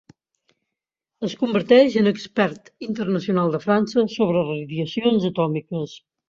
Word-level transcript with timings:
Es 1.27 1.35
converteix 1.41 1.97
en 2.01 2.09
expert 2.11 2.71
internacional 2.87 3.53
de 3.57 3.61
França 3.67 4.07
sobre 4.15 4.43
radiacions 4.49 5.29
atòmiques. 5.31 5.97